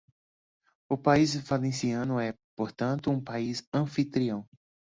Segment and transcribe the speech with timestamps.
[0.89, 4.47] O país valenciano é, portanto, um país anfitrião.